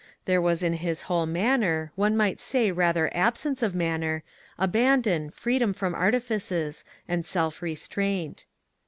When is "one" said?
1.95-2.17